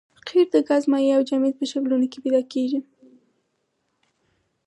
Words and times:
قیر 0.27 0.47
د 0.53 0.57
ګاز 0.67 0.83
مایع 0.91 1.13
او 1.17 1.23
جامد 1.29 1.53
په 1.57 1.65
شکلونو 1.71 2.05
پیدا 2.23 2.41
کیږي 2.51 2.79